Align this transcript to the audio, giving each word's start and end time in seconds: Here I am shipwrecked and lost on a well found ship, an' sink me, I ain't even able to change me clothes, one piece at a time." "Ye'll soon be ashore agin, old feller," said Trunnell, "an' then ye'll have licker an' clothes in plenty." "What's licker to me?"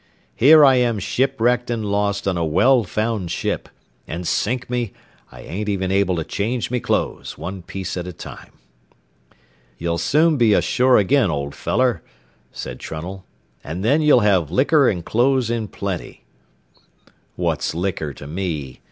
Here 0.35 0.65
I 0.65 0.77
am 0.77 0.97
shipwrecked 0.97 1.69
and 1.69 1.85
lost 1.85 2.27
on 2.27 2.35
a 2.35 2.43
well 2.43 2.83
found 2.83 3.29
ship, 3.29 3.69
an' 4.07 4.23
sink 4.23 4.67
me, 4.67 4.93
I 5.31 5.41
ain't 5.41 5.69
even 5.69 5.91
able 5.91 6.15
to 6.15 6.23
change 6.23 6.71
me 6.71 6.79
clothes, 6.79 7.37
one 7.37 7.61
piece 7.61 7.95
at 7.95 8.07
a 8.07 8.11
time." 8.11 8.53
"Ye'll 9.77 9.99
soon 9.99 10.37
be 10.37 10.53
ashore 10.55 10.97
agin, 10.97 11.29
old 11.29 11.53
feller," 11.53 12.01
said 12.51 12.79
Trunnell, 12.79 13.25
"an' 13.63 13.81
then 13.81 14.01
ye'll 14.01 14.21
have 14.21 14.49
licker 14.49 14.89
an' 14.89 15.03
clothes 15.03 15.51
in 15.51 15.67
plenty." 15.67 16.23
"What's 17.35 17.75
licker 17.75 18.11
to 18.11 18.25
me?" 18.25 18.79